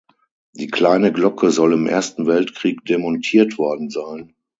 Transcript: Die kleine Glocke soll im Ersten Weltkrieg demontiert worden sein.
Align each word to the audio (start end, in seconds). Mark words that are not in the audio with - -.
Die 0.53 0.65
kleine 0.65 1.13
Glocke 1.13 1.51
soll 1.51 1.73
im 1.73 1.85
Ersten 1.85 2.25
Weltkrieg 2.25 2.83
demontiert 2.85 3.59
worden 3.59 3.91
sein. 3.91 4.33